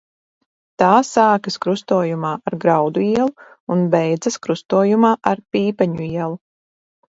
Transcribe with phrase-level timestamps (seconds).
[0.81, 3.29] Tā sākas krustojumā ar Graudu ielu
[3.77, 6.43] un beidzas krustojumā ar Pīpeņu ielu.